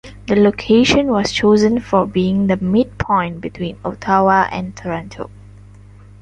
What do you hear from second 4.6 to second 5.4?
Toronto.